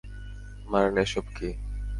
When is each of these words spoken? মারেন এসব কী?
মারেন 0.67 0.97
এসব 1.03 1.25
কী? 1.35 1.49